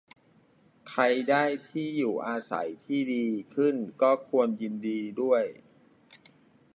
[0.89, 5.43] ใครได้ที่อยู่อาศัยที่ดีขึ้นก็ควรยินดีด้วย